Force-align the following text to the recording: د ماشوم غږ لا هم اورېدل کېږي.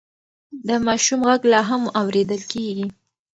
د 0.67 0.69
ماشوم 0.85 1.21
غږ 1.27 1.41
لا 1.51 1.61
هم 1.69 1.83
اورېدل 2.01 2.41
کېږي. 2.51 2.87